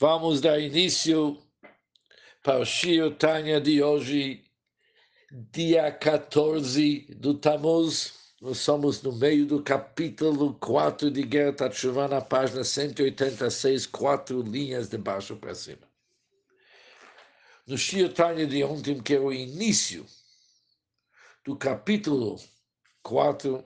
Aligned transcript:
Vamos 0.00 0.40
dar 0.40 0.58
início 0.58 1.36
para 2.42 2.60
o 2.60 2.64
Shio 2.64 3.14
Tanya 3.16 3.60
de 3.60 3.82
hoje, 3.82 4.42
dia 5.30 5.92
14 5.92 7.00
do 7.18 7.34
Tammuz. 7.34 8.14
Nós 8.40 8.56
somos 8.56 9.02
no 9.02 9.12
meio 9.12 9.44
do 9.44 9.62
capítulo 9.62 10.54
4 10.54 11.10
de 11.10 11.22
Guerra 11.22 11.52
Tatshuvah, 11.52 12.08
na 12.08 12.22
página 12.22 12.64
186, 12.64 13.84
quatro 13.88 14.40
linhas 14.40 14.88
de 14.88 14.96
baixo 14.96 15.36
para 15.36 15.54
cima. 15.54 15.86
No 17.66 17.76
Shio 17.76 18.08
Tanya 18.08 18.46
de 18.46 18.64
ontem, 18.64 19.02
que 19.02 19.16
é 19.16 19.20
o 19.20 19.30
início 19.30 20.06
do 21.44 21.54
capítulo 21.54 22.40
4, 23.02 23.62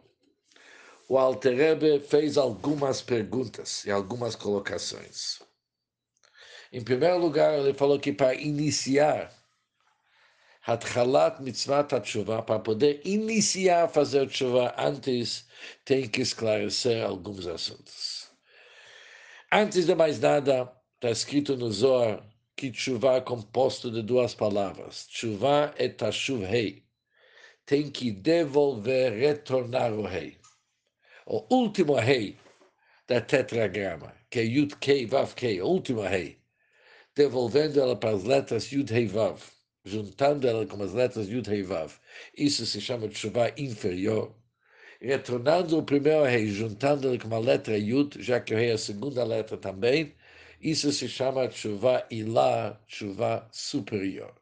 o 1.08 1.16
Alterebe 1.16 2.00
fez 2.00 2.36
algumas 2.36 3.00
perguntas 3.00 3.84
e 3.84 3.90
algumas 3.92 4.34
colocações. 4.34 5.38
Em 6.74 6.82
primeiro 6.82 7.18
lugar, 7.18 7.56
ele 7.56 7.72
falou 7.72 8.00
que 8.00 8.12
para 8.12 8.34
iniciar 8.34 9.32
Hatchalat 10.66 11.40
Mitzvah 11.40 11.84
Tshuva, 11.84 12.42
para 12.42 12.58
poder 12.58 13.00
iniciar 13.04 13.84
a 13.84 13.88
fazer 13.88 14.26
Tshuva, 14.26 14.74
antes 14.76 15.46
tem 15.84 16.08
que 16.08 16.20
esclarecer 16.20 17.04
alguns 17.06 17.46
assuntos. 17.46 18.28
Antes 19.52 19.86
de 19.86 19.94
mais 19.94 20.18
nada, 20.18 20.68
está 20.96 21.12
escrito 21.12 21.56
no 21.56 21.70
Zohar 21.70 22.28
que 22.56 22.72
Tshuva 22.72 23.18
é 23.18 23.20
composto 23.20 23.88
de 23.88 24.02
duas 24.02 24.34
palavras. 24.34 25.06
Tshuva 25.06 25.72
é 25.78 25.88
Tashuv 25.88 26.42
Hei. 26.42 26.82
Tem 27.64 27.88
que 27.88 28.10
devolver, 28.10 29.12
retornar 29.12 29.92
o 29.92 30.02
Rei. 30.02 30.38
O 31.24 31.46
último 31.54 31.94
Rei 31.94 32.36
da 33.06 33.20
tetragrama, 33.20 34.12
que 34.28 34.40
é 34.40 34.42
Yud 34.42 34.74
Kei 34.80 35.06
Vav 35.06 35.34
Kei, 35.36 35.62
o 35.62 35.68
último 35.68 36.02
Rei 36.02 36.42
devolvendo 37.14 37.80
ela 37.80 37.94
para 37.96 38.10
as 38.10 38.24
letras 38.24 38.70
Yud 38.70 38.92
Hei 38.92 39.06
Vav, 39.06 39.40
juntando 39.84 40.48
ela 40.48 40.66
com 40.66 40.82
as 40.82 40.92
letras 40.92 41.28
Yud 41.28 41.48
Hei 41.48 41.62
Vav. 41.62 41.92
Isso 42.36 42.66
se 42.66 42.80
chama 42.80 43.10
chuva 43.10 43.52
inferior. 43.56 44.34
Retornando 45.00 45.78
o 45.78 45.82
primeiro 45.82 46.24
rei, 46.24 46.48
juntando 46.48 47.08
ele 47.08 47.18
com 47.18 47.32
a 47.34 47.38
letra 47.38 47.76
Yud, 47.76 48.22
já 48.22 48.40
que 48.40 48.54
o 48.54 48.56
rei 48.56 48.70
é 48.70 48.72
a 48.72 48.78
segunda 48.78 49.22
letra 49.22 49.56
também, 49.56 50.14
isso 50.60 50.90
se 50.92 51.08
chama 51.08 51.50
chuva 51.50 52.06
ilá, 52.10 52.80
chuva 52.86 53.46
superior. 53.52 54.34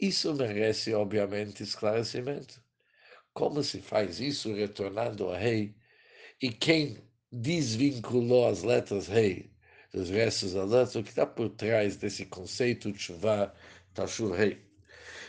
Isso 0.00 0.34
merece, 0.34 0.94
obviamente, 0.94 1.62
esclarecimento. 1.62 2.62
Como 3.34 3.62
se 3.62 3.80
faz 3.80 4.18
isso 4.20 4.52
retornando 4.54 5.24
ao 5.24 5.34
rei? 5.34 5.74
E 6.40 6.50
quem 6.50 6.98
desvinculou 7.30 8.48
as 8.48 8.62
letras 8.62 9.08
rei 9.08 9.50
dos 9.92 10.10
restos 10.10 10.52
da 10.52 10.64
o 10.64 11.02
que 11.02 11.10
está 11.10 11.26
por 11.26 11.48
trás 11.50 11.96
desse 11.96 12.26
conceito 12.26 12.92
de 12.92 12.98
chuva 12.98 13.54
tashurei. 13.94 14.60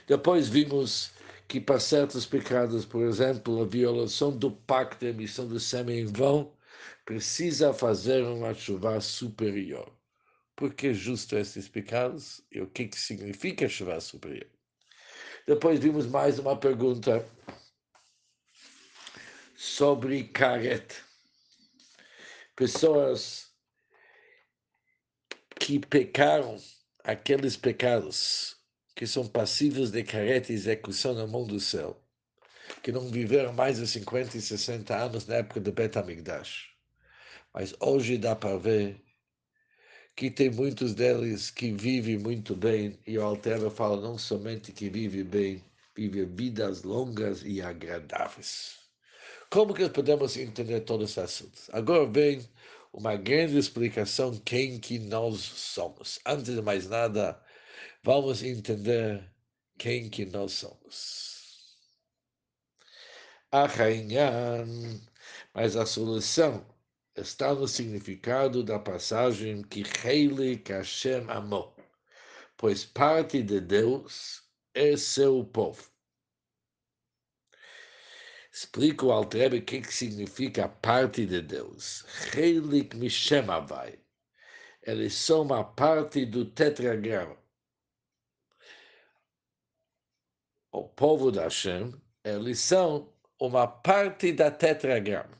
Depois 0.07 0.47
vimos 0.49 1.11
que 1.47 1.59
para 1.59 1.79
certos 1.79 2.25
pecados, 2.25 2.85
por 2.85 3.03
exemplo, 3.03 3.61
a 3.61 3.65
violação 3.65 4.35
do 4.37 4.51
pacto 4.51 5.05
de 5.05 5.11
emissão 5.11 5.47
do 5.47 5.59
sêmen 5.59 6.01
em 6.01 6.05
vão, 6.05 6.53
precisa 7.05 7.73
fazer 7.73 8.23
uma 8.23 8.53
chuva 8.53 9.01
superior. 9.01 9.91
Por 10.55 10.73
que 10.73 10.93
justo 10.93 11.37
esses 11.37 11.67
pecados? 11.67 12.41
E 12.51 12.61
o 12.61 12.67
que, 12.67 12.87
que 12.87 12.99
significa 12.99 13.67
chuva 13.67 13.99
superior? 13.99 14.49
Depois 15.47 15.79
vimos 15.79 16.05
mais 16.05 16.37
uma 16.37 16.55
pergunta 16.55 17.25
sobre 19.55 20.25
caret. 20.25 20.93
Pessoas 22.55 23.48
que 25.69 25.77
pecaram 25.77 26.57
aqueles 27.03 27.55
pecados 27.55 28.57
que 28.95 29.05
são 29.05 29.27
passivos 29.27 29.91
de 29.91 30.01
careta 30.01 30.51
e 30.51 30.55
execução 30.55 31.13
na 31.13 31.27
mão 31.27 31.45
do 31.45 31.59
céu, 31.59 31.95
que 32.81 32.91
não 32.91 33.07
viveram 33.07 33.53
mais 33.53 33.77
de 33.77 33.85
50 33.85 34.35
e 34.35 34.41
60 34.41 34.97
anos 34.97 35.27
na 35.27 35.35
época 35.35 35.59
do 35.59 35.71
Bet 35.71 35.95
HaMikdash. 35.95 36.69
Mas 37.53 37.75
hoje 37.79 38.17
dá 38.17 38.35
para 38.35 38.57
ver 38.57 38.99
que 40.15 40.31
tem 40.31 40.49
muitos 40.49 40.95
deles 40.95 41.51
que 41.51 41.71
vivem 41.71 42.17
muito 42.17 42.55
bem, 42.55 42.97
e 43.05 43.19
o 43.19 43.23
Altero 43.23 43.69
fala 43.69 44.01
não 44.01 44.17
somente 44.17 44.71
que 44.71 44.89
vive 44.89 45.23
bem, 45.23 45.63
vive 45.95 46.25
vidas 46.25 46.81
longas 46.81 47.43
e 47.45 47.61
agradáveis. 47.61 48.79
Como 49.51 49.75
que 49.75 49.87
podemos 49.87 50.35
entender 50.35 50.79
todos 50.79 51.11
esses 51.11 51.17
assuntos? 51.19 51.69
Agora 51.71 52.07
vem 52.07 52.43
uma 52.93 53.15
grande 53.15 53.57
explicação 53.57 54.37
quem 54.39 54.79
que 54.79 54.99
nós 54.99 55.39
somos. 55.39 56.19
Antes 56.25 56.55
de 56.55 56.61
mais 56.61 56.87
nada, 56.87 57.41
vamos 58.03 58.43
entender 58.43 59.23
quem 59.77 60.09
que 60.09 60.25
nós 60.25 60.53
somos. 60.53 61.77
A 63.51 63.65
rainha, 63.65 64.31
mas 65.53 65.75
a 65.75 65.85
solução 65.85 66.65
está 67.15 67.53
no 67.53 67.67
significado 67.67 68.63
da 68.63 68.79
passagem 68.79 69.63
que 69.63 69.83
Heile 70.05 70.61
Hashem 70.67 71.29
amou, 71.29 71.75
pois 72.57 72.85
parte 72.85 73.41
de 73.43 73.59
Deus 73.59 74.43
é 74.73 74.95
seu 74.95 75.43
povo. 75.45 75.88
Explica 78.51 79.05
o 79.05 79.11
Altrebe 79.11 79.59
o 79.59 79.65
que, 79.65 79.81
que 79.81 79.93
significa 79.93 80.67
parte 80.67 81.25
de 81.25 81.41
Deus. 81.41 82.03
Heilig 82.35 82.95
Mishem 82.95 83.49
Avai. 83.49 83.99
Eles 84.81 85.13
são 85.13 85.43
uma 85.43 85.63
parte 85.63 86.25
do 86.25 86.45
tetragrama. 86.45 87.37
O 90.71 90.87
povo 90.87 91.31
da 91.31 91.43
Hashem, 91.43 91.93
eles 92.23 92.59
são 92.59 93.13
uma 93.39 93.67
parte 93.67 94.31
da 94.31 94.49
tetragrama. 94.49 95.37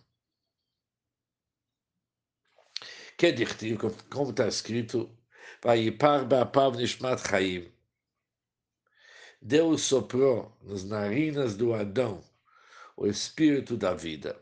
Que 3.17 3.31
dizer, 3.31 3.77
como 4.09 4.29
está 4.29 4.47
escrito, 4.47 5.09
Vayipar 5.63 6.25
Ba'apav 6.27 6.75
Nishmat 6.77 7.19
Chaim. 7.27 7.71
Deus 9.41 9.81
soprou 9.81 10.55
nas 10.61 10.83
narinas 10.83 11.57
do 11.57 11.73
Adão 11.73 12.28
o 12.99 13.07
espírito 13.07 13.77
da 13.77 13.93
vida. 13.93 14.37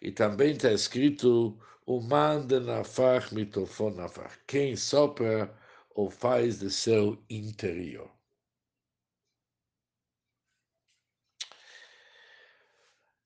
E 0.00 0.10
também 0.10 0.52
está 0.52 0.72
escrito 0.72 1.58
o 1.84 2.00
manda 2.00 2.58
nafar 2.58 3.32
mitofon 3.32 3.90
nafar. 3.90 4.38
Quem 4.46 4.74
sopra 4.74 5.54
ou 5.90 6.10
faz 6.10 6.60
de 6.60 6.70
seu 6.70 7.22
interior. 7.28 8.10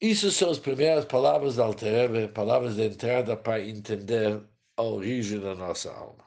Isso 0.01 0.31
são 0.31 0.51
as 0.51 0.59
primeiras 0.59 1.05
palavras 1.05 1.57
da 1.57 1.65
Alterebe, 1.65 2.29
palavras 2.29 2.75
de 2.75 2.83
entrada 2.83 3.37
para 3.37 3.61
entender 3.61 4.43
a 4.77 4.83
origem 4.83 5.41
da 5.41 5.55
nossa 5.55 5.93
alma. 5.93 6.26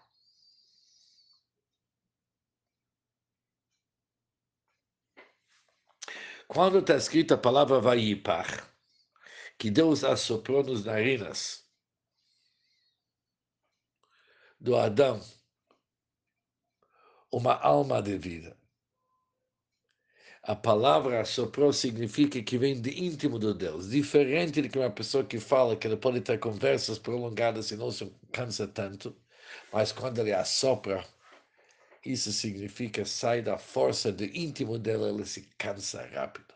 Quando 6.51 6.79
está 6.79 6.95
escrita 6.95 7.35
a 7.35 7.37
palavra 7.37 7.79
Vayipar, 7.79 8.67
que 9.55 9.69
Deus 9.69 10.03
assoprou 10.03 10.63
nos 10.63 10.83
narinas 10.83 11.63
do 14.59 14.75
Adão 14.75 15.21
uma 17.31 17.53
alma 17.53 18.01
de 18.01 18.17
vida. 18.17 18.57
A 20.41 20.55
palavra 20.55 21.21
assoprou 21.21 21.71
significa 21.71 22.41
que 22.41 22.57
vem 22.57 22.81
de 22.81 22.99
íntimo 22.99 23.37
do 23.37 23.53
Deus, 23.53 23.91
diferente 23.91 24.59
de 24.59 24.69
que 24.69 24.79
uma 24.79 24.89
pessoa 24.89 25.23
que 25.23 25.39
fala 25.39 25.75
que 25.75 25.85
ele 25.85 25.97
pode 25.97 26.19
ter 26.19 26.39
conversas 26.39 26.97
prolongadas 26.97 27.69
e 27.69 27.77
não 27.77 27.91
se 27.91 28.11
cansa 28.31 28.67
tanto, 28.67 29.15
mas 29.71 29.91
quando 29.91 30.17
ele 30.17 30.33
assopra, 30.33 31.05
isso 32.05 32.31
significa 32.31 33.05
sai 33.05 33.41
da 33.41 33.57
força 33.57 34.11
do 34.11 34.23
íntimo 34.23 34.77
dela, 34.79 35.09
ela 35.09 35.25
se 35.25 35.41
cansa 35.57 36.05
rápido. 36.07 36.53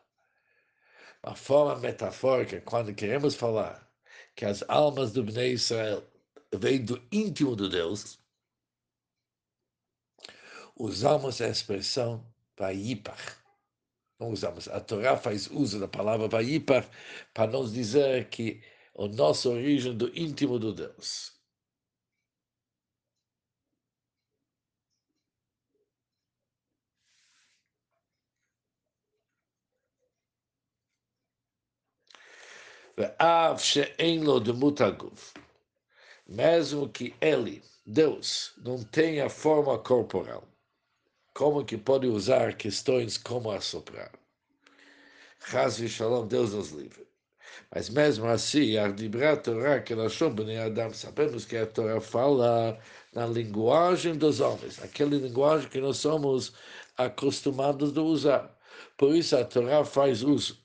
Uma 1.24 1.36
forma 1.36 1.80
metafórica, 1.80 2.62
quando 2.62 2.94
queremos 2.94 3.36
falar 3.36 3.90
que 4.36 4.46
as 4.46 4.64
almas 4.68 5.12
do 5.12 5.24
Bnei 5.24 5.54
Israel 5.54 6.04
vêm 6.54 6.84
do 6.84 7.02
íntimo 7.12 7.56
de 7.56 7.70
Deus, 7.70 8.20
usamos 10.76 11.42
a 11.42 11.48
expressão 11.48 12.26
Vayipach. 12.58 13.38
Não 14.20 14.30
usamos. 14.30 14.68
A 14.68 14.80
Torá 14.80 15.18
faz 15.18 15.48
uso 15.48 15.80
da 15.80 15.88
palavra 15.88 16.28
Vayipach 16.28 16.88
para 17.34 17.52
nos 17.52 17.74
dizer 17.74 18.30
que 18.30 18.62
a 18.98 19.08
nossa 19.08 19.50
origem 19.50 19.96
do 19.96 20.12
íntimo 20.18 20.60
do 20.60 20.74
Deus. 20.74 21.43
Mesmo 36.28 36.90
que 36.90 37.16
ele, 37.20 37.64
Deus, 37.86 38.54
não 38.58 38.84
tenha 38.84 39.30
forma 39.30 39.80
corporal, 39.80 40.44
como 41.34 41.66
que 41.66 41.76
pode 41.76 42.06
usar 42.06 42.56
questões 42.56 43.18
como 43.18 43.50
assoprar? 43.50 44.12
Chaz 45.50 45.78
Shalom, 45.78 46.28
Deus 46.28 46.54
nos 46.54 46.70
livre. 46.70 47.08
Mas 47.74 47.90
mesmo 47.90 48.28
assim, 48.28 48.78
a 48.78 48.88
Torá 49.38 49.82
que 49.82 49.94
Adam, 49.94 50.94
sabemos 50.94 51.46
que 51.46 51.58
a 51.58 51.66
Torá 51.66 52.00
fala 52.00 52.80
na 53.12 53.26
linguagem 53.26 54.16
dos 54.16 54.40
homens, 54.40 54.82
aquela 54.84 55.16
linguagem 55.16 55.68
que 55.68 55.82
nós 55.82 55.98
somos 55.98 56.54
acostumados 56.96 57.98
a 57.98 58.02
usar. 58.02 58.58
Por 58.98 59.16
isso 59.16 59.36
a 59.36 59.44
Torá 59.44 59.84
faz 59.84 60.22
uso 60.22 60.63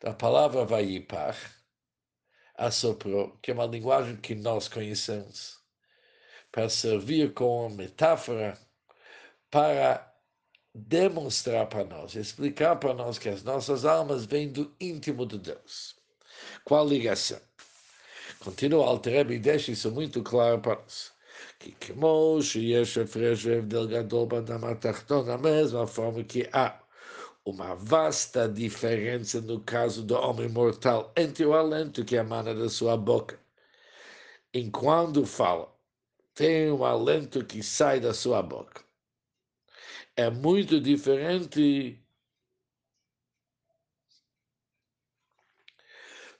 da 0.00 0.12
palavra 0.12 0.64
Vayipar, 0.64 1.36
assoprou, 2.54 3.36
que 3.42 3.50
é 3.50 3.54
uma 3.54 3.66
linguagem 3.66 4.16
que 4.16 4.34
nós 4.34 4.68
conhecemos, 4.68 5.58
para 6.50 6.68
servir 6.68 7.34
como 7.34 7.70
metáfora 7.70 8.58
para 9.50 10.12
demonstrar 10.74 11.66
para 11.66 11.84
nós, 11.84 12.14
explicar 12.14 12.76
para 12.76 12.94
nós 12.94 13.18
que 13.18 13.28
as 13.28 13.42
nossas 13.42 13.84
almas 13.84 14.24
vêm 14.24 14.50
do 14.50 14.74
íntimo 14.80 15.24
de 15.26 15.38
Deus. 15.38 15.96
Qual 16.64 16.86
ligação? 16.86 17.40
Continua 18.40 18.86
Altereb 18.86 19.32
e 19.32 19.38
deixa 19.38 19.72
isso 19.72 19.90
muito 19.90 20.22
claro 20.22 20.60
para 20.60 20.76
nós. 20.76 21.12
Que 21.58 21.72
como 21.72 22.42
שיש 22.42 22.98
הפרש 22.98 23.46
והבדל 23.46 23.86
גדול 23.86 24.28
באדם 24.28 24.64
התחתון, 24.64 25.26
da 25.26 25.38
mesma 25.38 25.86
forma 25.86 26.24
que 26.24 26.48
há 26.52 26.79
uma 27.45 27.75
vasta 27.75 28.47
diferença 28.47 29.41
no 29.41 29.61
caso 29.61 30.03
do 30.03 30.15
homem 30.15 30.49
mortal 30.49 31.11
entre 31.17 31.45
o 31.45 31.53
alento 31.53 32.05
que 32.05 32.15
emana 32.15 32.53
da 32.55 32.69
sua 32.69 32.97
boca. 32.97 33.39
Enquanto 34.53 35.25
fala, 35.25 35.73
tem 36.33 36.71
um 36.71 36.85
alento 36.85 37.45
que 37.45 37.61
sai 37.63 37.99
da 37.99 38.13
sua 38.13 38.41
boca 38.41 38.83
é 40.15 40.29
muito 40.29 40.79
diferente 40.79 41.99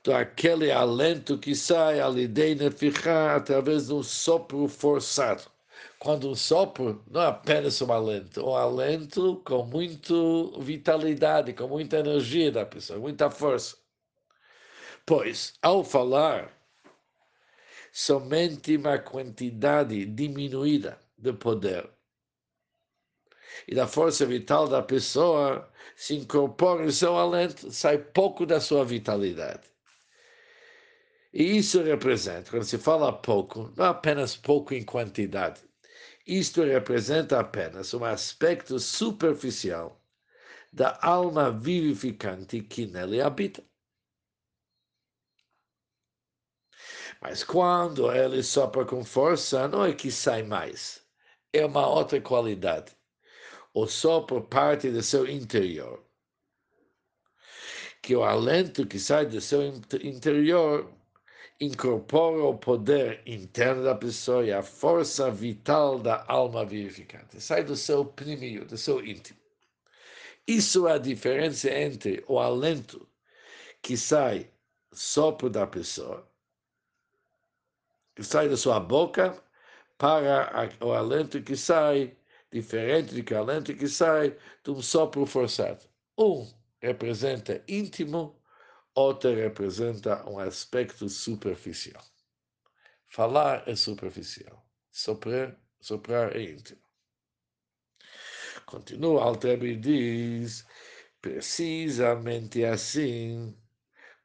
daquele 0.04 0.72
alento 0.72 1.38
que 1.38 1.56
sai 1.56 2.00
ali 2.00 2.28
dentro 2.28 2.72
ficar 2.72 3.36
através 3.38 3.88
de 3.88 3.94
um 3.94 4.04
sopro 4.04 4.68
forçado. 4.68 5.51
Quando 6.02 6.32
um 6.32 6.34
sopro 6.34 7.04
não 7.12 7.22
é 7.22 7.28
apenas 7.28 7.80
um 7.80 7.94
alento, 7.94 8.44
um 8.44 8.56
alento 8.56 9.40
com 9.46 9.64
muita 9.64 10.12
vitalidade, 10.60 11.54
com 11.54 11.68
muita 11.68 12.00
energia 12.00 12.52
da 12.52 12.66
pessoa, 12.66 12.98
muita 12.98 13.30
força. 13.30 13.78
Pois, 15.06 15.54
ao 15.62 15.84
falar, 15.84 16.52
somente 17.94 18.76
uma 18.76 18.98
quantidade 18.98 20.04
diminuída 20.08 21.00
de 21.16 21.34
poder 21.34 21.88
e 23.68 23.76
da 23.76 23.86
força 23.86 24.26
vital 24.26 24.68
da 24.68 24.82
pessoa 24.82 25.72
se 25.96 26.16
incorpora 26.16 26.84
em 26.84 26.92
seu 26.92 27.16
alento, 27.16 27.72
sai 27.72 28.00
pouco 28.00 28.44
da 28.44 28.60
sua 28.60 28.84
vitalidade. 28.84 29.70
E 31.32 31.58
isso 31.58 31.84
representa, 31.84 32.50
quando 32.50 32.64
se 32.64 32.80
fala 32.80 33.14
pouco, 33.14 33.72
não 33.78 33.86
apenas 33.86 34.36
pouco 34.36 34.74
em 34.74 34.84
quantidade, 34.84 35.62
isto 36.26 36.64
representa 36.64 37.40
apenas 37.40 37.94
um 37.94 38.04
aspecto 38.04 38.80
superficial 38.80 40.02
da 40.72 40.98
alma 41.02 41.52
vivificante 41.52 42.62
que 42.62 42.86
nele 42.86 43.22
habita. 43.22 43.64
Mas 47.22 47.44
quando 47.44 48.12
ele 48.12 48.42
sopra 48.42 48.86
com 48.86 49.04
força, 49.04 49.68
não 49.68 49.86
é 49.86 49.94
que 49.94 50.12
sai 50.12 50.44
mais, 50.44 51.06
é 51.54 51.66
uma 51.66 51.88
outra 51.88 52.20
qualidade 52.20 52.96
ou 53.74 53.88
por 54.26 54.48
parte 54.48 54.90
do 54.92 55.02
seu 55.02 55.28
interior. 55.28 56.04
Que 58.02 58.16
o 58.16 58.24
alento 58.24 58.88
que 58.88 59.00
sai 59.00 59.26
do 59.26 59.40
seu 59.40 59.62
interior 60.02 60.92
incorpora 61.62 62.44
o 62.44 62.58
poder 62.58 63.22
interno 63.26 63.84
da 63.84 63.94
pessoa 63.94 64.44
e 64.44 64.52
a 64.52 64.64
força 64.64 65.30
vital 65.30 66.00
da 66.00 66.26
alma 66.28 66.66
vivificante. 66.66 67.40
Sai 67.40 67.64
do 67.64 67.76
seu 67.76 68.04
primeiro, 68.04 68.66
do 68.66 68.78
seu 68.78 69.06
íntimo. 69.06 69.40
Isso 70.48 70.88
é 70.88 70.94
a 70.94 70.98
diferença 70.98 71.70
entre 71.70 72.26
o 72.28 72.40
alento 72.40 73.08
que 73.82 73.96
sai 73.96 74.50
sopro 74.92 75.50
da 75.50 75.68
pessoa, 75.68 76.28
que 78.16 78.24
sai 78.24 78.50
da 78.50 78.58
sua 78.58 78.80
boca, 78.80 79.42
para 80.00 80.68
o 80.82 80.92
alento 80.92 81.44
que 81.44 81.56
sai 81.56 82.18
diferente 82.52 83.14
de 83.14 83.22
calente 83.22 83.76
que 83.76 83.88
sai 83.88 84.36
de 84.64 84.72
um 84.72 84.82
sopro 84.82 85.28
forçado. 85.28 85.86
Um 86.18 86.52
representa 86.82 87.64
íntimo, 87.68 88.36
outro 88.96 89.34
representa 89.34 90.28
um 90.30 90.40
aspecto 90.40 91.08
superficial. 91.10 92.04
Falar 93.08 93.68
é 93.68 93.76
superficial, 93.76 94.66
soprar, 94.92 95.60
soprar 95.80 96.36
é 96.36 96.42
íntimo. 96.44 96.82
Continua, 98.66 99.24
Altabi 99.24 99.76
diz, 99.76 100.66
precisamente 101.22 102.64
assim, 102.64 103.56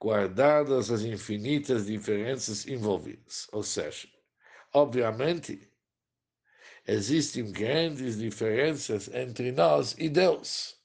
guardadas 0.01 0.91
as 0.91 1.03
infinitas 1.03 1.87
diferenças 1.87 2.67
envolvidas. 2.67 3.49
Ou 3.53 3.63
seja, 3.63 4.09
obviamente, 4.73 5.69
existem 6.87 7.51
grandes 7.51 8.19
diferenças 8.19 9.09
entre 9.09 9.53
nós 9.53 9.95
e 9.99 10.09
Deus. 10.09 10.76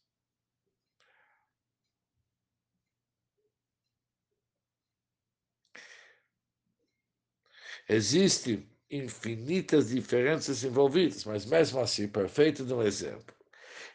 Existem 7.91 8.65
infinitas 8.89 9.89
diferenças 9.89 10.63
envolvidas, 10.63 11.25
mas 11.25 11.45
mesmo 11.45 11.81
assim, 11.81 12.07
perfeito 12.07 12.63
no 12.63 12.81
exemplo. 12.81 13.35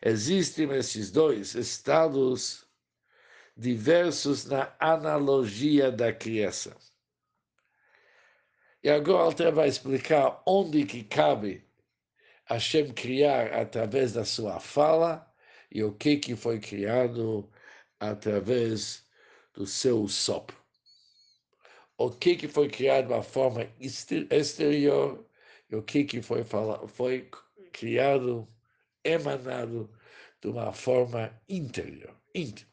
Existem 0.02 0.70
esses 0.72 1.10
dois 1.10 1.54
estados 1.54 2.66
diversos 3.56 4.44
na 4.44 4.70
analogia 4.78 5.90
da 5.90 6.12
criação. 6.12 6.76
E 8.82 8.90
agora 8.90 9.22
Alter 9.22 9.50
vai 9.50 9.66
explicar 9.66 10.42
onde 10.46 10.84
que 10.84 11.02
cabe 11.02 11.64
Hashem 12.44 12.92
criar 12.92 13.54
através 13.54 14.12
da 14.12 14.26
sua 14.26 14.60
fala 14.60 15.26
e 15.72 15.82
o 15.82 15.94
que, 15.94 16.18
que 16.18 16.36
foi 16.36 16.60
criado 16.60 17.50
através 17.98 19.06
do 19.54 19.66
seu 19.66 20.06
sopro. 20.06 20.65
O 21.98 22.10
que, 22.10 22.36
que 22.36 22.48
foi 22.48 22.68
criado 22.68 23.08
de 23.08 23.12
uma 23.14 23.22
forma 23.22 23.66
exterior 23.80 25.26
e 25.70 25.76
o 25.76 25.82
que, 25.82 26.04
que 26.04 26.22
foi, 26.22 26.44
fala, 26.44 26.86
foi 26.86 27.30
criado, 27.72 28.46
emanado 29.04 29.90
de 30.40 30.48
uma 30.48 30.72
forma 30.72 31.32
interior, 31.48 32.14
íntima. 32.34 32.70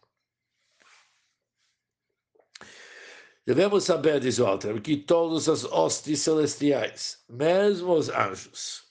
Devemos 3.46 3.84
saber, 3.84 4.22
diz 4.22 4.38
Walter, 4.38 4.82
que 4.82 4.96
todas 4.96 5.50
as 5.50 5.66
hostes 5.66 6.22
celestiais, 6.22 7.24
mesmo 7.28 7.94
os 7.94 8.08
anjos, 8.10 8.84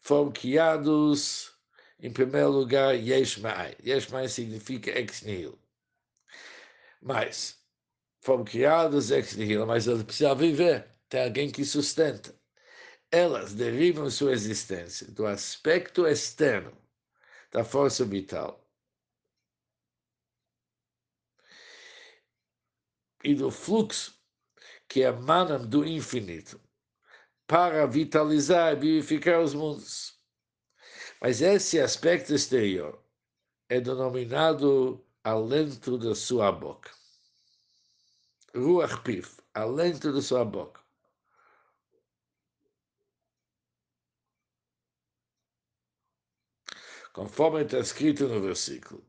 foram 0.00 0.30
criados, 0.30 1.50
em 1.98 2.12
primeiro 2.12 2.50
lugar, 2.50 2.94
Yesh 2.94 3.38
Ma'ai. 3.38 3.74
Yesh 3.82 4.08
Ma'ai 4.08 4.28
significa 4.28 4.90
ex 4.90 5.22
nihilo. 5.22 5.58
Mas, 7.00 7.63
foram 8.24 8.42
criados 8.42 9.10
nihilo, 9.36 9.66
mas 9.66 9.86
eles 9.86 10.02
precisam 10.02 10.34
viver. 10.34 10.88
Tem 11.10 11.24
alguém 11.24 11.50
que 11.50 11.62
sustenta. 11.62 12.34
Elas 13.12 13.52
derivam 13.52 14.08
sua 14.10 14.32
existência 14.32 15.06
do 15.12 15.26
aspecto 15.26 16.06
externo 16.06 16.72
da 17.52 17.62
força 17.62 18.02
vital 18.04 18.66
e 23.22 23.34
do 23.34 23.50
fluxo 23.50 24.18
que 24.88 25.00
emanam 25.00 25.64
do 25.68 25.84
infinito 25.84 26.58
para 27.46 27.86
vitalizar 27.86 28.72
e 28.72 28.80
vivificar 28.80 29.40
os 29.40 29.52
mundos. 29.52 30.18
Mas 31.20 31.42
esse 31.42 31.78
aspecto 31.78 32.34
exterior 32.34 32.98
é 33.68 33.80
denominado 33.80 35.04
alento 35.22 35.98
da 35.98 36.14
sua 36.14 36.50
boca. 36.50 37.03
Ruach 38.54 39.02
Pif, 39.02 39.40
alento 39.52 40.12
da 40.12 40.22
sua 40.22 40.44
boca. 40.44 40.80
Conforme 47.12 47.62
está 47.62 47.78
escrito 47.78 48.28
no 48.28 48.40
versículo. 48.40 49.04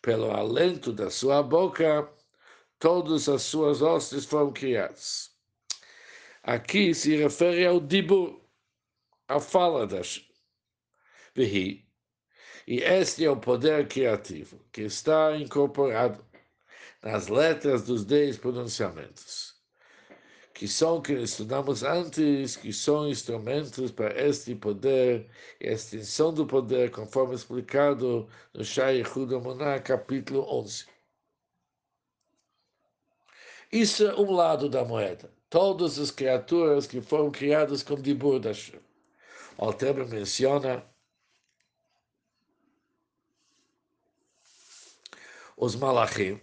Pelo 0.00 0.30
alento 0.30 0.92
da 0.92 1.10
sua 1.10 1.42
boca, 1.42 2.12
todas 2.78 3.28
as 3.28 3.42
suas 3.42 3.82
hostes 3.82 4.24
foram 4.24 4.52
criadas. 4.52 5.36
Aqui 6.44 6.94
se 6.94 7.16
refere 7.16 7.66
ao 7.66 7.80
dibur, 7.80 8.40
a 9.28 9.40
fala 9.40 9.86
das 9.86 10.28
Vehi. 11.34 11.91
E 12.66 12.78
este 12.78 13.24
é 13.24 13.30
o 13.30 13.36
poder 13.36 13.88
criativo 13.88 14.58
que 14.70 14.82
está 14.82 15.36
incorporado 15.36 16.24
nas 17.02 17.26
letras 17.28 17.82
dos 17.82 18.04
dez 18.04 18.38
pronunciamentos, 18.38 19.56
que 20.54 20.68
são 20.68 21.02
que 21.02 21.12
estudamos 21.14 21.82
antes, 21.82 22.54
que 22.54 22.72
são 22.72 23.08
instrumentos 23.08 23.90
para 23.90 24.16
este 24.20 24.54
poder 24.54 25.28
e 25.60 25.68
a 25.68 25.72
extensão 25.72 26.32
do 26.32 26.46
poder, 26.46 26.92
conforme 26.92 27.34
explicado 27.34 28.28
no 28.54 28.64
Shai 28.64 29.02
Hudamoná, 29.02 29.80
capítulo 29.80 30.46
11. 30.48 30.86
Isso 33.72 34.06
é 34.06 34.14
um 34.14 34.30
lado 34.30 34.68
da 34.68 34.84
moeda. 34.84 35.32
Todas 35.50 35.98
as 35.98 36.10
criaturas 36.10 36.86
que 36.86 37.00
foram 37.00 37.30
criadas 37.30 37.82
com 37.82 37.96
Dibur 37.96 38.38
da 38.38 38.52
Alter 39.58 40.06
menciona 40.08 40.86
os 45.56 45.76
malachim, 45.76 46.40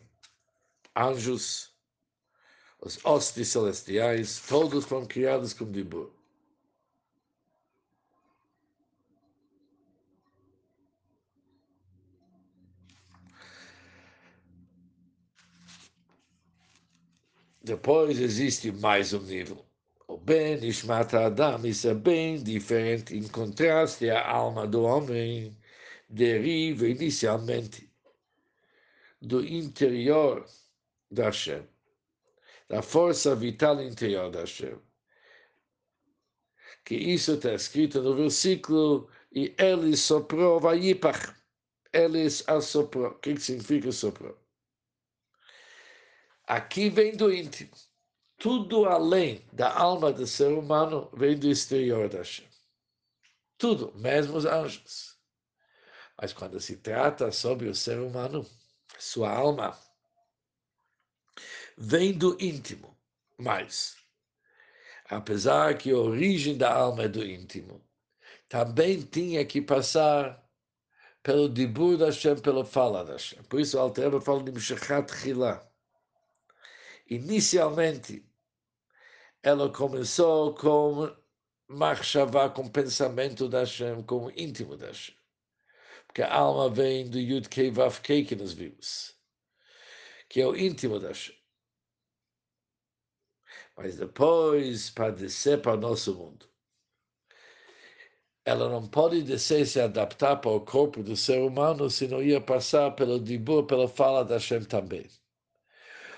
anjos, 0.96 1.74
os 2.82 3.04
hostes 3.04 3.50
celestiais, 3.50 4.42
todos 4.48 4.86
foram 4.86 5.06
criados 5.06 5.54
com 5.54 5.70
Dibur. 5.70 6.12
Depois 17.62 18.20
existe 18.20 18.72
mais 18.72 19.14
um 19.14 19.22
nível. 19.22 19.64
O 20.08 20.18
bem 20.18 20.56
Ishmat 20.66 21.14
Adam, 21.14 21.64
isso 21.66 21.88
é 21.88 21.94
bem 21.94 22.42
diferente, 22.42 23.16
em 23.16 23.28
contraste 23.28 24.10
à 24.10 24.28
alma 24.28 24.66
do 24.66 24.82
homem, 24.82 25.56
deriva 26.10 26.88
inicialmente 26.88 27.89
do 29.22 29.46
interior 29.46 30.46
da 31.12 31.26
Hashem, 31.26 31.68
da 32.68 32.82
força 32.82 33.36
vital 33.36 33.82
interior 33.82 34.30
da 34.30 34.42
Hashem. 34.42 34.80
Que 36.86 36.96
isso 36.96 37.34
está 37.34 37.54
escrito 37.54 38.02
no 38.02 38.16
versículo, 38.16 39.10
e 39.32 39.54
ele 39.58 39.96
soprou, 39.96 40.60
vayipach, 40.60 41.36
eles 41.94 42.48
assoprou. 42.48 43.12
O 43.12 43.20
que 43.20 43.38
significa 43.38 43.92
soprou? 43.92 44.38
Aqui 46.46 46.90
vem 46.90 47.16
do 47.16 47.32
íntimo. 47.32 47.72
Tudo 48.38 48.86
além 48.86 49.46
da 49.52 49.72
alma 49.72 50.14
do 50.14 50.26
ser 50.26 50.52
humano 50.54 51.10
vem 51.14 51.38
do 51.38 51.50
exterior 51.50 52.08
da 52.08 52.20
Hashem. 52.20 52.48
Tudo, 53.58 53.94
mesmo 53.96 54.38
os 54.38 54.46
anjos. 54.46 55.20
Mas 56.20 56.34
quando 56.34 56.60
se 56.60 56.78
trata 56.78 57.32
sobre 57.32 57.68
o 57.68 57.76
ser 57.76 58.00
humano, 58.00 58.46
sua 58.98 59.32
alma, 59.32 59.78
vem 61.78 62.14
do 62.14 62.38
íntimo. 62.40 62.98
Mas, 63.38 63.96
apesar 65.10 65.78
que 65.78 65.92
a 65.92 65.98
origem 65.98 66.58
da 66.58 66.74
alma 66.74 67.04
é 67.04 67.08
do 67.08 67.24
íntimo, 67.24 67.82
também 68.50 69.02
tinha 69.02 69.46
que 69.46 69.62
passar 69.62 70.44
pelo 71.24 71.48
dibur 71.48 71.98
da 71.98 72.08
Hashem, 72.08 72.40
pela 72.42 72.66
fala 72.66 73.06
da 73.06 73.14
Hashem. 73.14 73.44
Por 73.44 73.60
isso 73.60 73.78
o 73.78 73.80
Alter 73.80 74.20
fala 74.22 74.44
de 74.44 74.52
Mishachat 74.52 75.12
Chilah 75.16 75.70
Inicialmente, 77.10 78.24
ela 79.42 79.72
começou 79.72 80.54
com 80.54 81.10
Machshavá, 81.68 82.50
com 82.50 82.68
pensamento 82.68 83.48
da 83.50 83.62
Hashem, 83.62 84.04
com 84.04 84.26
o 84.26 84.32
íntimo 84.32 84.78
da 84.78 84.88
Hashem. 84.88 85.19
Porque 86.10 86.24
a 86.24 86.34
alma 86.34 86.72
vem 86.72 87.08
do 87.08 87.20
Yud 87.20 87.48
Kei 87.50 87.70
Vav 87.70 88.02
Kei 88.02 88.26
que 88.26 88.36
nós 88.36 88.52
vimos, 88.52 89.16
que 90.28 90.42
é 90.42 90.48
o 90.48 90.56
íntimo 90.56 91.00
da 91.00 91.10
Hashem. 91.10 91.36
Mas 93.78 93.96
depois, 93.96 94.90
para 94.90 95.12
descer 95.12 95.62
para 95.62 95.76
o 95.76 95.80
nosso 95.80 96.16
mundo, 96.16 96.50
ela 98.44 98.68
não 98.68 98.88
pode 98.88 99.22
descer 99.22 99.68
se 99.68 99.80
adaptar 99.80 100.38
para 100.38 100.50
o 100.50 100.66
corpo 100.66 101.04
do 101.04 101.16
ser 101.16 101.40
humano 101.42 101.92
se 101.92 102.08
não 102.08 102.24
ia 102.24 102.42
passar 102.42 102.96
pelo 102.96 103.20
dibur, 103.20 103.68
pela 103.68 103.88
fala 103.88 104.26
da 104.26 104.34
Hashem 104.34 104.66
também. 104.66 105.08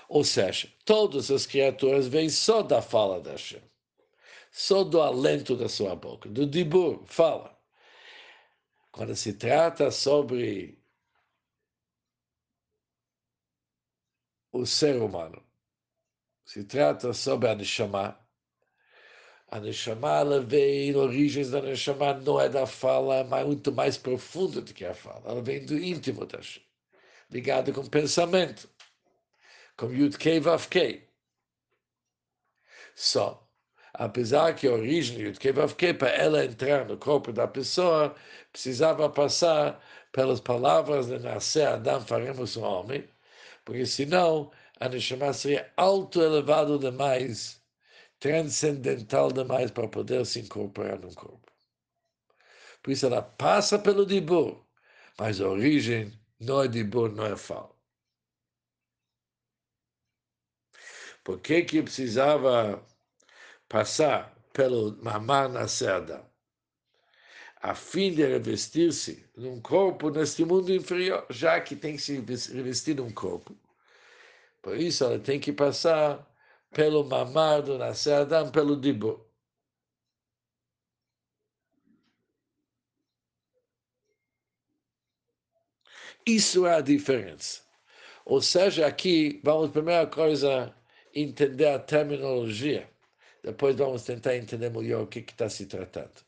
Ou 0.08 0.24
seja, 0.24 0.72
todas 0.86 1.30
as 1.30 1.44
criaturas 1.44 2.08
vêm 2.08 2.30
só 2.30 2.62
da 2.62 2.80
fala 2.80 3.20
da 3.20 3.32
Hashem, 3.32 3.62
só 4.50 4.84
do 4.84 5.02
alento 5.02 5.54
da 5.54 5.68
sua 5.68 5.94
boca, 5.94 6.30
do 6.30 6.46
dibur, 6.46 7.04
fala. 7.04 7.61
Quando 8.92 9.16
se 9.16 9.32
trata 9.32 9.90
sobre 9.90 10.78
o 14.52 14.66
ser 14.66 14.96
humano, 15.02 15.42
se 16.44 16.64
trata 16.64 17.12
sobre 17.14 17.48
a 17.48 17.54
Neshama, 17.54 18.18
a 19.48 19.60
Neshama 19.60 20.18
ela 20.20 20.40
vem, 20.40 20.94
origens 20.94 21.50
da 21.50 21.62
Neshama 21.62 22.14
não 22.14 22.40
é 22.40 22.48
da 22.48 22.66
fala, 22.66 23.24
mas 23.24 23.46
muito 23.46 23.72
mais 23.72 23.96
profunda 23.98 24.60
do 24.60 24.74
que 24.74 24.84
a 24.84 24.94
fala. 24.94 25.30
Ela 25.30 25.42
vem 25.42 25.64
do 25.64 25.76
íntimo 25.76 26.26
da 26.26 26.40
ligada 27.30 27.72
com 27.72 27.80
o 27.80 27.90
pensamento 27.90 28.68
como 29.76 29.94
Yud 29.94 30.16
Kei 30.18 30.38
Vav 30.38 30.68
Kei. 30.68 31.08
Só, 32.94 33.41
apesar 33.94 34.54
que 34.54 34.66
a 34.66 34.72
origem 34.72 35.16
de 35.18 35.24
Yud 35.24 35.38
Kei 35.38 35.52
Vav 35.52 35.74
Kei, 35.74 35.94
para 35.94 36.10
ela 36.10 36.44
entrar 36.44 36.86
no 36.86 36.96
corpo 36.96 37.32
da 37.32 37.46
pessoa, 37.46 38.14
precisava 38.50 39.08
passar 39.10 39.80
pelas 40.12 40.40
palavras 40.40 41.06
de 41.06 41.18
nascer 41.18 41.66
Adam, 41.66 42.00
faremos 42.00 42.56
um 42.56 42.62
homem, 42.64 43.08
porque 43.64 43.86
senão 43.86 44.50
a 44.80 44.88
Neshama 44.88 45.32
seria 45.32 45.72
alto 45.76 46.20
elevado 46.22 46.78
demais, 46.78 47.62
transcendental 48.18 49.32
demais 49.32 49.70
para 49.70 49.88
poder 49.88 50.24
se 50.26 50.40
incorporar 50.40 50.98
no 50.98 51.14
corpo. 51.14 51.52
Por 52.82 52.90
isso 52.92 53.06
ela 53.06 53.22
passa 53.22 53.78
pelo 53.78 54.06
Dibur, 54.06 54.64
mas 55.18 55.40
a 55.40 55.48
origem 55.48 56.12
não 56.40 56.62
é 56.62 56.68
Dibur, 56.68 57.12
não 57.12 57.26
é 57.26 57.36
fala. 57.36 57.72
Por 61.24 61.40
que 61.40 61.62
que 61.62 61.82
precisava 61.82 62.84
passar 63.72 64.36
pelo 64.52 65.02
mamar 65.02 65.48
na 65.48 65.66
seda? 65.66 66.30
A 67.62 67.74
fim 67.74 68.12
de 68.12 68.22
revestir-se 68.22 69.24
num 69.34 69.60
corpo 69.62 70.10
neste 70.10 70.44
mundo 70.44 70.70
inferior, 70.72 71.26
já 71.30 71.58
que 71.60 71.74
tem 71.74 71.96
que 71.96 72.02
se 72.02 72.20
revestir 72.52 72.96
num 72.96 73.10
corpo. 73.10 73.56
Por 74.60 74.76
isso 74.76 75.04
ela 75.04 75.18
tem 75.18 75.40
que 75.40 75.52
passar 75.52 76.28
pelo 76.70 77.04
mamar 77.04 77.62
do 77.62 77.78
Nascer 77.78 78.14
Adam, 78.14 78.50
pelo 78.50 78.76
Dibur. 78.78 79.24
Isso 86.26 86.66
é 86.66 86.74
a 86.76 86.80
diferença. 86.80 87.62
Ou 88.24 88.40
seja, 88.40 88.86
aqui, 88.86 89.40
vamos, 89.44 89.70
primeira 89.70 90.06
coisa, 90.06 90.74
entender 91.14 91.68
a 91.68 91.78
terminologia. 91.78 92.91
Depois 93.42 93.76
vamos 93.76 94.04
tentar 94.04 94.36
entender 94.36 94.70
melhor 94.70 95.02
o 95.02 95.06
que 95.06 95.20
está 95.20 95.48
se 95.48 95.66
tratando. 95.66 96.24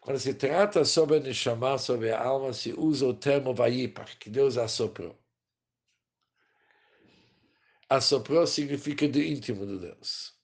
Quando 0.00 0.18
se 0.18 0.34
trata 0.34 0.84
sobre 0.84 1.20
Neshama, 1.20 1.78
sobre 1.78 2.10
a 2.10 2.20
alma, 2.20 2.52
se 2.52 2.72
usa 2.72 3.06
o 3.06 3.14
termo 3.14 3.54
Vayipach, 3.54 4.16
que 4.18 4.30
Deus 4.30 4.56
assoprou. 4.56 5.16
Assoprou 7.88 8.46
significa 8.46 9.06
do 9.08 9.20
íntimo 9.20 9.66
de 9.66 9.78
Deus. 9.78 10.36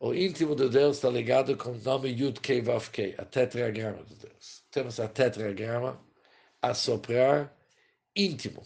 O 0.00 0.14
íntimo 0.14 0.54
de 0.54 0.68
Deus 0.68 0.96
está 0.96 1.08
ligado 1.08 1.56
com 1.56 1.70
o 1.70 1.78
nome 1.78 2.08
Yud 2.08 2.40
Kei 2.40 2.60
Vav 2.60 2.90
Kei, 2.90 3.14
a 3.18 3.24
tetragrama 3.24 4.04
de 4.04 4.14
Deus. 4.14 4.64
Temos 4.70 5.00
a 5.00 5.08
tetragrama, 5.08 6.00
assoprar, 6.62 7.56
íntimo. 8.14 8.62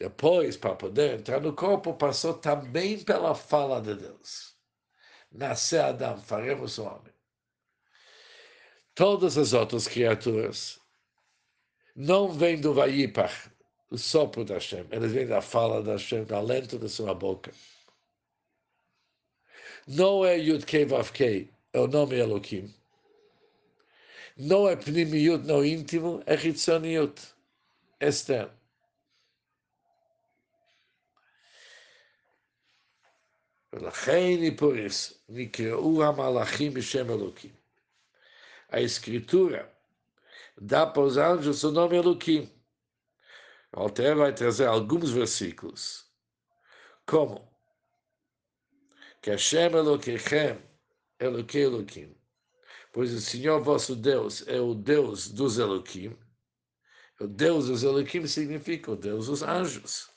Depois, 0.00 0.56
para 0.56 0.74
poder 0.74 1.18
entrar 1.18 1.42
no 1.42 1.52
corpo, 1.52 1.92
passou 1.92 2.32
também 2.32 2.98
pela 3.04 3.34
fala 3.34 3.82
de 3.82 3.94
Deus. 3.94 4.56
Nascer 5.30 5.82
Adão, 5.82 6.16
faremos 6.22 6.78
o 6.78 6.84
homem. 6.84 7.12
Todas 8.94 9.36
as 9.36 9.52
outras 9.52 9.86
criaturas 9.86 10.80
não 11.94 12.32
vêm 12.32 12.58
do 12.58 12.72
Vayipach, 12.72 13.50
do 13.90 13.98
sopro 13.98 14.42
da 14.42 14.54
Hashem. 14.54 14.86
Eles 14.90 15.12
vêm 15.12 15.26
da 15.26 15.42
fala 15.42 15.82
da 15.82 15.92
Hashem, 15.92 16.24
do 16.24 16.34
alento 16.34 16.78
da 16.78 16.88
sua 16.88 17.12
boca. 17.12 17.52
Não 19.86 20.24
é 20.24 20.38
Yud 20.38 20.64
Kei 20.64 20.86
Vav 20.86 21.12
Kei, 21.12 21.52
é 21.74 21.78
o 21.78 21.86
nome 21.86 22.16
Elohim. 22.16 22.74
Não 24.34 24.66
é 24.66 24.76
Pnimiyut, 24.76 25.44
não 25.44 25.62
íntimo, 25.62 26.22
é 26.24 26.34
Hitzoniut 26.34 27.20
externo. 28.00 28.59
Velachim 33.72 34.42
e 34.44 34.50
por 34.50 34.76
isso, 34.76 35.22
Nikreu 35.28 36.02
Amalachim 36.02 36.80
shem 36.80 37.06
Elokim. 37.06 37.52
A 38.68 38.80
escritura 38.80 39.72
dá 40.60 40.86
para 40.86 41.02
os 41.02 41.16
anjos 41.16 41.62
o 41.62 41.70
nome 41.70 41.96
Eloquim. 41.96 42.50
Alter 43.72 44.16
vai 44.16 44.34
trazer 44.34 44.66
alguns 44.66 45.10
versículos. 45.10 46.04
Como? 47.06 47.48
Que 49.22 49.30
Hashem 49.30 49.72
Eloquechem, 49.72 50.58
Eloquei 51.20 51.64
elokim. 51.64 52.16
Pois 52.92 53.12
o 53.12 53.20
Senhor 53.20 53.62
vosso 53.62 53.94
Deus 53.94 54.46
é 54.48 54.60
o 54.60 54.74
Deus 54.74 55.28
dos 55.28 55.58
elokim. 55.58 56.16
O 57.20 57.26
Deus 57.28 57.66
dos 57.68 57.84
elokim 57.84 58.26
significa 58.26 58.90
o 58.90 58.96
Deus 58.96 59.26
dos 59.26 59.42
anjos. 59.42 60.10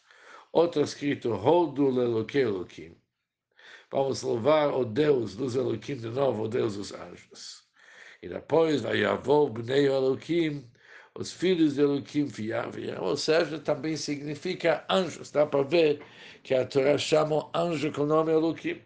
Outro 0.52 0.82
escrito, 0.82 1.32
Hodu 1.32 2.02
Eloquei 2.02 2.44
elokim. 2.44 3.03
Vamos 3.94 4.24
louvar 4.24 4.74
o 4.74 4.84
Deus 4.84 5.36
dos 5.36 5.56
Elohim 5.56 5.96
de 5.96 6.10
novo, 6.10 6.46
o 6.46 6.48
Deus 6.48 6.76
dos 6.78 6.92
anjos. 6.92 7.62
E 8.24 8.28
depois 8.28 8.82
vai 8.82 9.06
avô 9.06 9.48
Bnei 9.48 9.86
Elohim, 9.86 10.68
os 11.14 11.32
filhos 11.32 11.76
de 11.76 11.82
Elohim 11.82 12.26
vieram, 12.26 13.04
ou 13.04 13.16
seja, 13.16 13.60
também 13.60 13.96
significa 13.96 14.84
anjos. 14.90 15.30
Dá 15.30 15.46
para 15.46 15.62
ver 15.62 16.02
que 16.42 16.56
a 16.56 16.66
Torá 16.66 16.98
chama 16.98 17.48
anjo 17.54 17.92
com 17.92 18.02
o 18.02 18.06
nome 18.08 18.32
Elohim. 18.32 18.82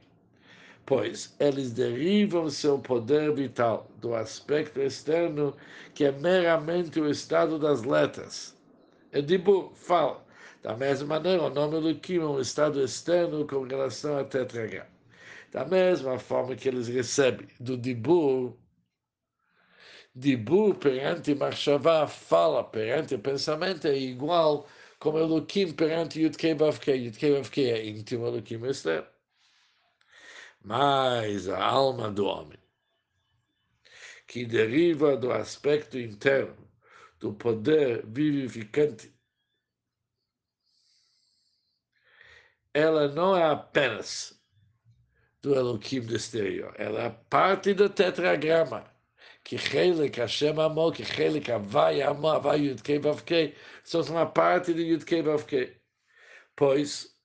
Pois 0.86 1.34
eles 1.40 1.72
derivam 1.72 2.50
seu 2.50 2.78
poder 2.78 3.34
vital 3.34 3.90
do 4.02 4.14
aspecto 4.14 4.82
externo, 4.82 5.56
que 5.96 6.04
é 6.04 6.12
meramente 6.12 7.00
o 7.00 7.10
estado 7.10 7.58
das 7.58 7.82
letras. 7.84 8.58
Dibur, 9.26 9.72
fala. 9.74 10.22
Da 10.62 10.76
mesma 10.76 11.08
maneira, 11.16 11.44
o 11.44 11.50
nome 11.50 11.78
Elohim 11.78 12.18
é 12.18 12.26
um 12.26 12.42
estado 12.42 12.84
externo 12.84 13.48
com 13.48 13.62
relação 13.62 14.18
a 14.18 14.26
tetragrama. 14.26 14.97
Da 15.58 15.66
mesma 15.66 16.20
forma 16.20 16.56
que 16.56 16.68
eles 16.68 16.88
recebem 16.88 17.48
do 17.60 17.76
Dibur, 17.76 18.56
Dibur 20.14 20.76
perante 20.76 21.34
Machshavá, 21.34 22.06
fala 22.06 22.64
perante 22.64 23.18
pensamento, 23.18 23.88
é 23.88 23.98
igual 23.98 24.70
como 25.00 25.18
Elohim 25.18 25.74
perante 25.74 26.22
Yudkei 26.22 26.54
Bavkei. 26.54 27.06
Yudkei 27.08 27.34
Bavkei 27.34 27.72
é 27.72 27.88
íntimo, 27.88 28.28
Elohim 28.28 28.68
é 28.68 28.70
externo. 28.70 29.08
Mas 30.64 31.50
a 31.50 31.66
alma 31.66 32.12
do 32.12 32.28
homem, 32.28 32.60
que 34.28 34.46
deriva 34.46 35.18
do 35.18 35.32
aspecto 35.32 35.98
interno, 35.98 36.70
do 37.20 37.34
poder 37.34 38.06
vivificante, 38.06 39.12
ela 42.76 43.08
não 43.08 43.36
é 43.36 43.44
apenas 43.44 44.37
do 45.42 45.56
Elohim 45.56 46.14
exterior. 46.14 46.74
Ela 46.78 47.04
é 47.04 47.10
parte 47.30 47.74
do 47.74 47.90
tetragrama. 47.90 48.86
Que 49.44 49.58
Chelik 49.58 50.20
Hashem 50.20 50.60
Amor, 50.60 50.94
que 50.94 51.06
Chelik 51.06 51.50
Havai 51.50 52.02
Amor, 52.02 52.36
Havai 52.36 52.60
Yudkei 52.66 53.00
Bavkei, 53.00 53.56
são 53.84 54.02
uma 54.02 54.26
parte 54.26 54.74
do 54.74 54.82
Yudkei 54.82 55.22
Bavkei. 55.22 55.78
Pois 56.56 57.16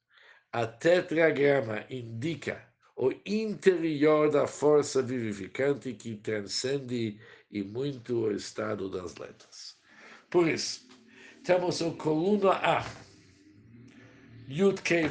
a 0.52 0.66
tetragrama 0.66 1.85
indica 1.90 2.62
o 2.97 3.11
interior 3.26 4.31
da 4.31 4.47
força 4.47 5.02
vivificante 5.02 5.95
que 5.95 6.14
transcende 6.14 7.19
e 7.50 7.62
muito 7.62 8.26
o 8.26 8.33
estado 8.33 8.88
das 8.88 9.16
letras. 9.16 9.76
Por 10.31 10.49
isso, 10.49 10.88
temos 11.42 11.81
o 11.81 11.92
coluna 11.92 12.52
A, 12.52 12.85
Yud 14.49 14.81
Kei 14.83 15.09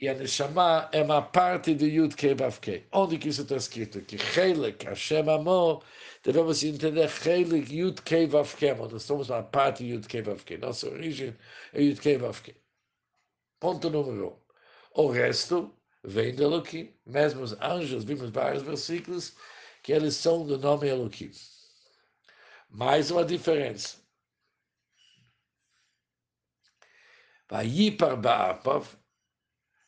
e 0.00 0.08
a 0.08 0.14
Neshama 0.14 0.88
é 0.92 1.02
uma 1.02 1.22
parte 1.22 1.74
do 1.74 1.86
Yud 1.86 2.14
Kei 2.16 2.34
Vav 2.34 2.58
Kei. 2.60 2.86
Onde 2.92 3.18
que 3.18 3.28
isso 3.28 3.42
está 3.42 3.56
escrito? 3.56 4.00
Que 4.00 4.18
Chelik, 4.18 4.84
Hashem 4.84 5.28
Amor, 5.28 5.84
devemos 6.22 6.62
entender 6.62 7.08
Chelik 7.08 7.74
Yud 7.74 8.02
Kei 8.02 8.26
Vav 8.26 8.54
Kei, 8.56 8.74
nós 8.74 9.02
somos 9.02 9.30
uma 9.30 9.42
parte 9.42 9.84
do 9.84 9.90
Yud 9.90 10.08
Kei 10.08 10.22
Vav 10.22 10.42
Kei. 10.44 10.58
Nossa 10.58 10.88
origem 10.88 11.36
é 11.72 11.82
Yud 11.82 12.00
Kei 12.00 12.18
Vav 12.18 12.40
Kei. 12.42 12.56
Ponto 13.60 13.88
número 13.88 14.28
um. 14.94 15.02
O 15.02 15.10
resto 15.10 15.74
vem 16.02 16.34
do 16.34 16.42
Elohim. 16.42 16.94
Mesmo 17.06 17.42
os 17.42 17.52
anjos, 17.60 18.04
vimos 18.04 18.30
vários 18.30 18.62
versículos 18.62 19.34
que 19.82 19.92
eles 19.92 20.14
são 20.16 20.44
do 20.46 20.58
nome 20.58 20.88
Elohim. 20.88 21.30
Mais 22.68 23.10
uma 23.10 23.24
diferença. 23.24 23.98
Vayipar 27.48 28.20
ba'apav, 28.20 28.86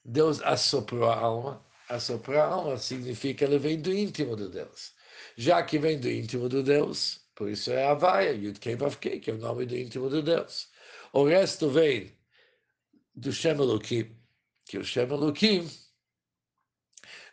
Deus 0.06 0.40
assoprou 0.42 1.10
a 1.10 1.16
alma. 1.16 1.64
Assoprar 1.88 2.48
a 2.48 2.52
alma 2.52 2.78
significa 2.78 3.44
ele 3.44 3.58
vem 3.58 3.80
do 3.80 3.92
íntimo 3.92 4.36
de 4.36 4.48
Deus. 4.48 4.92
Já 5.36 5.62
que 5.62 5.78
vem 5.78 5.98
do 5.98 6.08
íntimo 6.08 6.48
de 6.48 6.62
Deus, 6.62 7.20
por 7.34 7.48
isso 7.48 7.70
é 7.72 7.86
Havaia, 7.86 8.32
Yud 8.32 8.58
Kei, 8.60 8.76
que 9.20 9.30
é 9.30 9.34
o 9.34 9.38
nome 9.38 9.66
do 9.66 9.76
íntimo 9.76 10.08
de 10.08 10.22
Deus. 10.22 10.68
O 11.12 11.24
resto 11.24 11.68
vem 11.70 12.12
do 13.14 13.32
Shem 13.32 13.52
Elohim, 13.52 14.16
que 14.64 14.78
o 14.78 14.84
Shem 14.84 15.04
Elohim 15.04 15.68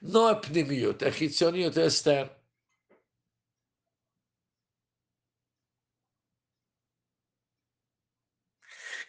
não 0.02 0.30
é 0.30 0.36
pnimiut, 0.36 1.04
é 1.04 1.12
chitzoniut, 1.12 1.80
é 1.80 1.86
externo. 1.86 2.32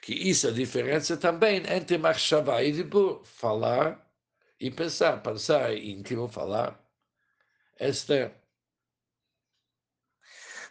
Que 0.04 0.12
isso 0.12 0.46
é 0.46 0.50
a 0.50 0.52
diferença 0.52 1.16
também 1.16 1.62
entre 1.66 1.96
machshavá 1.96 2.62
e 2.62 2.72
dibur, 2.72 3.24
falar 3.24 4.06
e 4.60 4.70
pensar. 4.70 5.22
Pensar 5.22 5.74
íntimo, 5.74 6.28
falar 6.28 6.78
é 7.78 7.88
externo. 7.88 8.34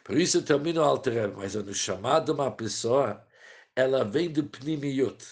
Por 0.03 0.17
isso 0.19 0.43
termina 0.43 0.81
o 0.81 0.83
alterar, 0.83 1.31
mas 1.31 1.55
no 1.55 1.73
chamado 1.73 2.25
de 2.25 2.31
uma 2.31 2.51
pessoa, 2.51 3.27
ela 3.75 4.05
vem 4.05 4.31
do 4.31 4.43
pnimiut, 4.43 5.25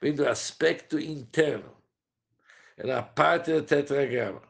vem 0.00 0.14
do 0.14 0.26
aspecto 0.26 0.98
interno, 0.98 1.76
ela 2.78 2.98
é 2.98 3.02
parte 3.02 3.52
do 3.52 3.62
tetragrama. 3.62 4.40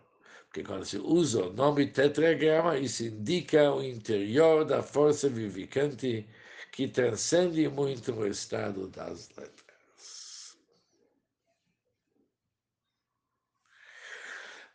Porque 0.46 0.62
quando 0.62 0.84
se 0.84 0.98
usa 0.98 1.46
o 1.46 1.52
nome 1.52 1.88
tetragrama, 1.88 2.78
isso 2.78 3.02
indica 3.04 3.72
o 3.72 3.82
interior 3.82 4.64
da 4.64 4.84
força 4.84 5.28
vivificante 5.28 6.28
que 6.72 6.88
transcende 6.88 7.68
muito 7.68 8.12
o 8.12 8.26
estado 8.26 8.88
das 8.88 9.28
letras. 9.30 10.56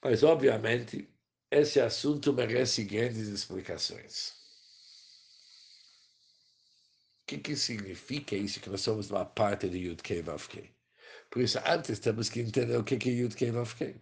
Mas, 0.04 0.22
obviamente, 0.24 1.10
esse 1.50 1.80
assunto 1.80 2.34
merece 2.34 2.84
grandes 2.84 3.28
explicações. 3.28 4.34
O 7.24 7.28
que, 7.28 7.38
que 7.40 7.56
significa 7.56 8.36
isso 8.36 8.60
que 8.60 8.70
nós 8.70 8.82
somos 8.82 9.10
uma 9.10 9.26
parte 9.26 9.68
de 9.68 9.80
Yud 9.80 10.04
Kei 10.04 10.22
Vav 10.22 10.48
Kei? 10.48 10.76
Por 11.32 11.42
isso, 11.42 11.58
antes 11.66 11.98
temos 12.00 12.30
que 12.30 12.42
entender 12.42 12.78
o 12.78 12.84
que, 12.84 12.96
é 12.96 13.12
Yud 13.12 13.36
Kei 13.36 13.50
Vav 13.52 13.74
Kei. 13.76 13.96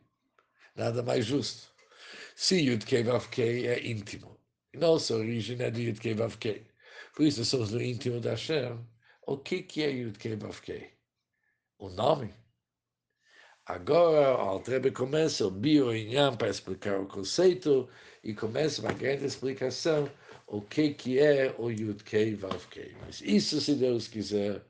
Nada 0.76 1.02
mais 1.04 1.26
justo. 1.26 1.74
Se 2.36 2.58
Yud 2.58 2.86
Kei 2.86 3.04
Vav 3.04 3.30
Kei 3.30 3.68
é 3.68 3.86
íntimo, 3.88 4.38
nossa 4.74 5.16
origem 5.16 5.62
é 5.62 5.72
de 5.72 5.84
Yud 5.84 6.00
Kei 6.02 6.14
Vav 6.16 6.36
Kei. 6.38 6.73
Por 7.14 7.26
isso 7.26 7.46
somos 7.46 7.72
no 7.72 7.82
íntimo 7.82 8.20
da 8.20 8.32
Hashem. 8.32 8.80
O 9.28 9.38
que, 9.38 9.62
que 9.62 9.84
é 9.84 9.90
Yud 9.92 10.18
Kei 10.18 10.36
Vav 10.36 10.60
Kei? 10.62 10.92
O 11.78 11.90
nome? 11.90 12.34
Agora, 13.66 14.36
o 14.36 14.42
Altrebe 14.42 14.92
começa 14.92 15.48
o 15.48 15.52
bio 15.52 15.96
Inyan 15.96 16.36
para 16.36 16.50
explicar 16.50 17.00
o 17.00 17.08
conceito 17.08 17.88
e 18.24 18.34
começa 18.34 18.82
uma 18.82 18.92
grande 18.92 19.26
explicação 19.26 20.12
o 20.48 20.62
que, 20.62 20.94
que 20.94 21.20
é 21.20 21.56
o 21.58 21.70
Yud 21.70 22.04
Kei 22.04 22.36
Vav 22.36 22.68
Kei. 22.70 22.96
Mas 23.02 23.22
isso, 23.22 23.62
se 23.62 23.76
Deus 23.76 24.08
quiser, 24.08 24.62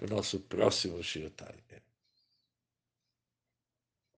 no 0.00 0.08
nosso 0.16 0.40
próximo 0.40 1.02
Shirtai. 1.02 1.54